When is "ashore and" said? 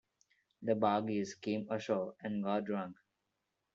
1.69-2.43